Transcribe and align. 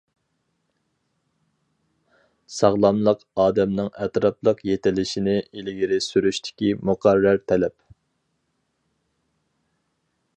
ساغلاملىق 2.59 3.21
ئادەمنىڭ 3.43 3.91
ئەتراپلىق 4.05 4.65
يېتىلىشىنى 4.69 5.37
ئىلگىرى 5.51 6.01
سۈرۈشتىكى 6.07 6.73
مۇقەررەر 6.91 7.41
تەلەپ. 7.53 7.77